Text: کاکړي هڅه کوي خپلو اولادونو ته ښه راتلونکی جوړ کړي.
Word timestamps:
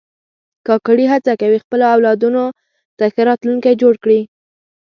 کاکړي 0.67 1.05
هڅه 1.13 1.31
کوي 1.41 1.57
خپلو 1.63 1.83
اولادونو 1.95 2.43
ته 2.97 3.05
ښه 3.13 3.21
راتلونکی 3.29 3.73
جوړ 3.81 3.93
کړي. 4.03 4.19